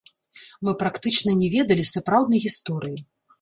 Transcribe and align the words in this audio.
Мы 0.69 0.73
практычна 0.83 1.33
не 1.41 1.49
ведалі 1.57 1.85
сапраўднай 1.93 2.43
гісторыі. 2.49 2.99